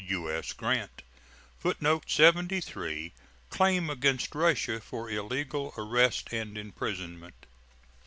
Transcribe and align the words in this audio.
U.S. 0.07 0.51
GRANT. 0.53 1.03
[Footnote 1.59 2.05
73: 2.07 3.13
Claim 3.51 3.87
against 3.87 4.33
Russia 4.33 4.79
for 4.81 5.11
illegal 5.11 5.75
arrest 5.77 6.29
and 6.33 6.57
imprisonment. 6.57 7.45